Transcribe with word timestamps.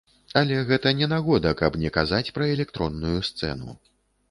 Але 0.39 0.55
гэта 0.71 0.93
не 1.01 1.09
нагода, 1.11 1.51
каб 1.61 1.77
не 1.83 1.93
казаць 1.99 2.33
пра 2.39 2.49
электронную 2.57 3.17
сцэну. 3.31 3.79